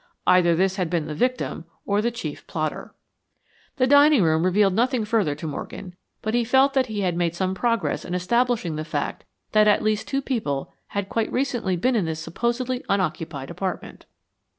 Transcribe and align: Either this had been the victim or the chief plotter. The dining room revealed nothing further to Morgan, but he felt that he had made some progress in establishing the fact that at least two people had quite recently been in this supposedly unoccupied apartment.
Either 0.25 0.55
this 0.55 0.77
had 0.77 0.89
been 0.89 1.05
the 1.05 1.13
victim 1.13 1.63
or 1.85 2.01
the 2.01 2.09
chief 2.09 2.47
plotter. 2.47 2.95
The 3.75 3.85
dining 3.85 4.23
room 4.23 4.43
revealed 4.45 4.73
nothing 4.73 5.05
further 5.05 5.35
to 5.35 5.45
Morgan, 5.45 5.95
but 6.23 6.33
he 6.33 6.43
felt 6.43 6.73
that 6.73 6.87
he 6.87 7.01
had 7.01 7.15
made 7.15 7.35
some 7.35 7.53
progress 7.53 8.03
in 8.03 8.15
establishing 8.15 8.77
the 8.77 8.83
fact 8.83 9.25
that 9.51 9.67
at 9.67 9.83
least 9.83 10.07
two 10.07 10.23
people 10.23 10.73
had 10.87 11.07
quite 11.07 11.31
recently 11.31 11.75
been 11.75 11.95
in 11.95 12.05
this 12.05 12.19
supposedly 12.19 12.83
unoccupied 12.89 13.51
apartment. 13.51 14.07